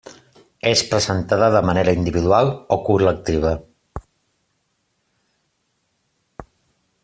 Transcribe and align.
És 0.69 0.81
presentada 0.93 1.49
de 1.55 1.59
manera 1.69 1.93
individual 1.99 2.49
o 2.77 2.79
col·lectiva. 2.87 3.53